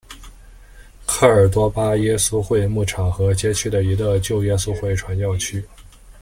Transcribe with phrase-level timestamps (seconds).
[1.05, 5.63] 科尔多巴耶稣会牧场和街区的一个旧耶稣会传教区。